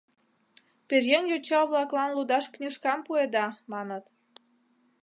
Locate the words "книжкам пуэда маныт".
2.53-4.05